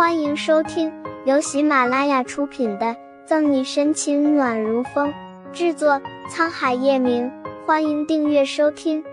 [0.00, 0.90] 欢迎收听
[1.26, 2.86] 由喜马拉雅出品的
[3.26, 5.12] 《赠你深情暖如风》，
[5.52, 7.30] 制作沧海夜明。
[7.66, 9.04] 欢迎订阅收听。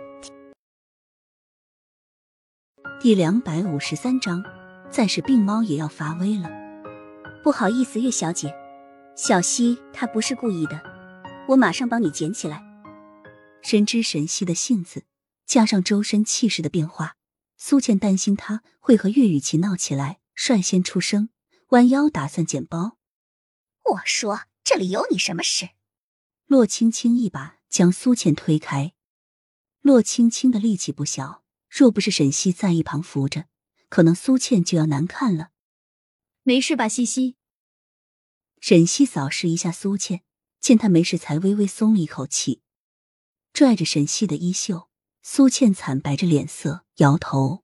[3.01, 4.41] 第两百五十三章，
[4.89, 6.49] 再是病猫也要发威了。
[7.43, 8.55] 不好意思，岳小姐，
[9.13, 10.81] 小溪他不是故意的，
[11.49, 12.63] 我马上帮你捡起来。
[13.61, 15.03] 深知沈西的性子，
[15.45, 17.15] 加上周身气势的变化，
[17.57, 20.19] 苏倩担心他会和岳雨琪闹起来。
[20.37, 21.29] 率先出声，
[21.69, 22.99] 弯腰打算捡包。
[23.83, 25.71] 我说：“这里有你什么事？”
[26.45, 28.93] 洛青青一把将苏倩推开。
[29.81, 33.47] 洛青青的力气不小，若不是沈西在一旁扶着，
[33.89, 35.49] 可能苏倩就要难看了。
[36.43, 37.35] 没事吧，西西？
[38.61, 40.23] 沈西扫视一下苏倩，
[40.59, 42.61] 见她没事，才微微松了一口气，
[43.51, 44.87] 拽着沈西的衣袖。
[45.23, 47.63] 苏倩惨白着脸色，摇头：“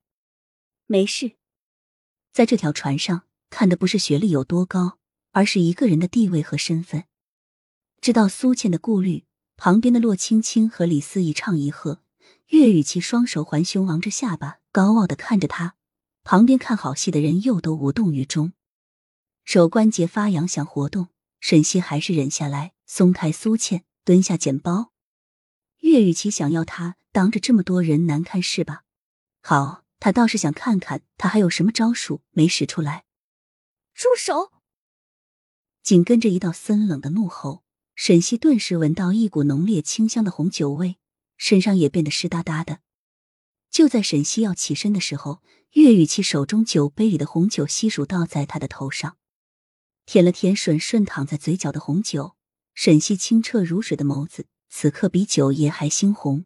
[0.87, 1.37] 没事。”
[2.33, 4.97] 在这条船上，看的不是学历有多高，
[5.33, 7.03] 而是一个人的地位和身份。
[8.01, 12.01] 知道苏倩的顾虑，旁边的洛青青和李斯一唱一和，
[12.47, 15.75] 岳雨琪双手环胸，昂着下巴，高傲的看着他。
[16.23, 18.53] 旁边看好戏的人又都无动于衷。
[19.45, 24.91] 手关节发痒，想活动，沈西还是忍下来，松开苏倩，蹲下捡包。
[25.81, 28.85] 岳雨琪想要他当着这么多人难看是吧？
[29.43, 29.82] 好。
[30.03, 33.05] 他倒是想看看他还有什么招数没使出来。
[33.93, 34.51] 住手！
[35.81, 37.63] 紧跟着一道森冷的怒吼，
[37.95, 40.97] 沈西顿时闻到一股浓烈清香的红酒味，
[41.37, 42.81] 身上也变得湿哒哒的。
[43.69, 49.15] 就在沈西要起身的时候，岳雨琪手中酒杯里的红酒悉数倒在他的头上，
[50.05, 52.35] 舔了舔吮顺躺在嘴角的红酒，
[52.73, 56.43] 沈西清澈如水的眸子此刻比酒液还猩红。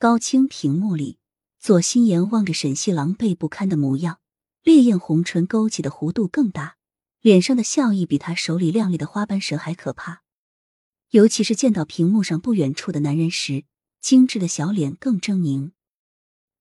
[0.00, 1.20] 高清屏幕里。
[1.66, 4.20] 左心言望着沈西狼狈不堪的模样，
[4.62, 6.76] 烈焰红唇勾起的弧度更大，
[7.20, 10.22] 脸上的笑意比他手里亮丽的花斑蛇还可怕。
[11.10, 13.64] 尤其是见到屏幕上不远处的男人时，
[14.00, 15.72] 精致的小脸更狰狞。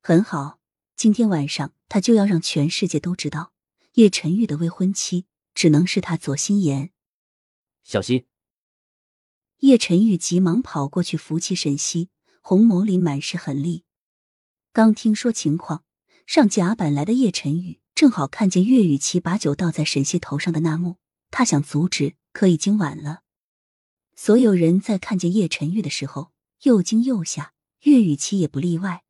[0.02, 0.58] 很好，
[0.96, 3.54] 今天晚上他就要让全世界都知道，
[3.94, 6.90] 叶晨玉的未婚妻只能是他左心言。
[7.84, 8.26] 小溪，
[9.60, 12.10] 叶晨玉急忙跑过去扶起沈西，
[12.42, 13.85] 红眸里满是狠厉。
[14.76, 15.86] 刚听说情况，
[16.28, 20.98] 上甲板来的叶晨宇正好看见岳雨琪把酒倒在沈西头上的那幕，
[21.32, 23.22] 他想阻止，可已经晚了。
[24.18, 27.54] 所有人在看见叶晨玉的时候又惊又吓，
[27.84, 29.06] 岳雨琪也不例外。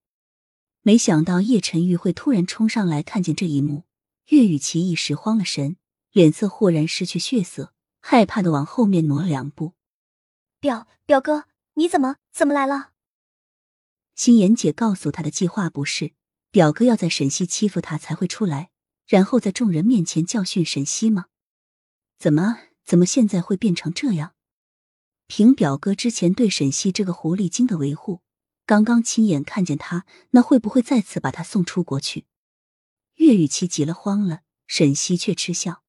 [0.83, 3.85] 没想到叶晨玉会突然冲上来，看见这一幕，
[4.27, 5.77] 岳雨琪一时慌了神，
[6.11, 9.73] 脸色豁然失去血色，害怕的往后面挪了两步。
[10.59, 12.91] 表表哥，你怎么怎么来了？
[14.15, 16.13] 心妍姐告诉他的计划不是
[16.49, 18.69] 表哥要在沈西欺负他才会出来，
[19.05, 21.25] 然后在众人面前教训沈西吗？
[22.17, 24.33] 怎么怎么现在会变成这样？
[25.27, 28.21] 凭表哥之前对沈西这个狐狸精的维护，
[28.65, 32.25] 刚刚亲眼看见他，那会不会再次把他送出国去？
[33.15, 35.83] 岳雨琪急了慌了，沈西却嗤笑。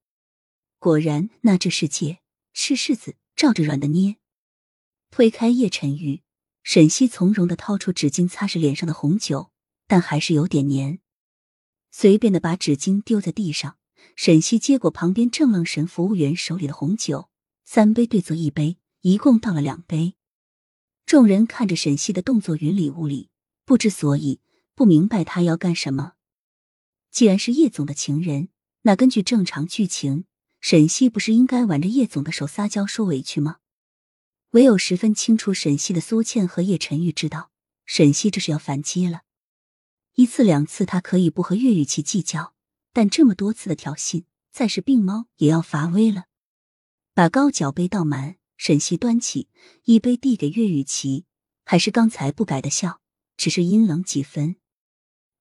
[0.79, 2.19] 果然，那这世界
[2.53, 4.17] 是柿子照着软的捏。
[5.11, 6.23] 推开叶晨玉。
[6.69, 9.53] 沈西从容的掏出纸巾擦拭脸上的红酒，
[9.87, 10.99] 但还是有点黏。
[11.93, 13.77] 随便的把纸巾丢在地上，
[14.17, 17.31] 沈西接过旁边正愣神服务员手里的红酒，
[17.65, 20.17] 三杯对坐一杯，一共倒了两杯。
[21.07, 23.31] 众人看着沈西的动作云里雾里，
[23.65, 24.41] 不知所以，
[24.75, 26.15] 不明白他要干什么。
[27.13, 28.49] 既然是叶总的情人，
[28.83, 30.25] 那根据正常剧情，
[30.61, 33.59] 沈西不是应该挽着叶总的手撒娇说委屈吗？
[34.57, 37.51] 唯有十分清楚沈西的苏倩和叶晨玉知道，
[37.85, 39.21] 沈西这是要反击了。
[40.15, 42.55] 一次两次他可以不和岳雨琪计较，
[42.95, 46.25] 但这么多次的挑衅，再是病猫也要发威了。
[47.13, 49.49] 把高脚杯倒满，沈西端起
[49.85, 51.27] 一杯递给岳雨琪，
[51.67, 53.03] 还是刚才不改的笑，
[53.37, 54.57] 只是阴冷几分。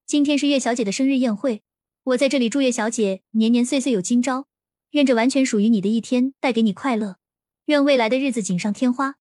[0.05, 1.63] 今天是岳小姐的生日宴会，
[2.03, 4.47] 我在这里祝岳小姐年年岁岁有今朝，
[4.89, 7.15] 愿这完全属于你的一天带给你快乐。
[7.65, 9.15] 愿未来的日子锦上添花。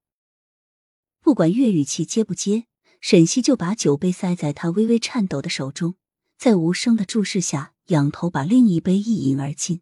[1.23, 2.67] 不管岳雨琪接不接，
[3.01, 5.95] 沈西就把酒杯塞在他微微颤抖的手中，
[6.37, 9.81] 在无声的注视下，仰头把另一杯一饮而尽。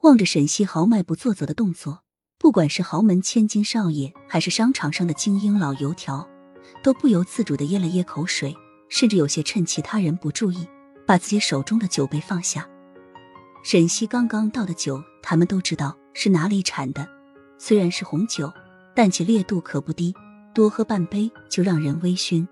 [0.00, 2.02] 望着沈西豪迈不做作的动作，
[2.38, 6.28] 不管是豪门千金少爷，还是商场上的精英老油条，
[6.82, 8.56] 都不由自主的噎了噎口水，
[8.88, 10.66] 甚至有些趁其他人不注意，
[11.06, 12.68] 把自己手中的酒杯放下。
[13.62, 17.19] 沈西刚刚倒的酒，他们都知道是哪里产的。
[17.62, 18.50] 虽然是红酒，
[18.94, 20.14] 但其烈度可不低，
[20.54, 22.48] 多喝半杯就让人微醺。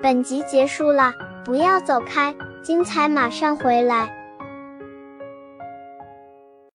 [0.00, 1.12] 本集结束了，
[1.44, 2.32] 不要走开，
[2.62, 4.17] 精彩马上回来。